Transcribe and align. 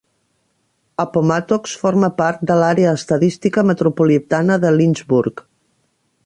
Appomattox 1.03 1.75
forma 1.83 2.09
part 2.21 2.41
de 2.53 2.55
l'Àrea 2.63 2.95
estadística 3.01 3.65
metropolitana 3.73 4.59
de 4.65 4.73
Lynchburg. 4.81 5.47